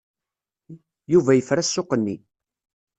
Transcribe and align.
Yuba 1.11 1.31
yefra 1.33 1.61
ssuq-nni. 1.67 2.15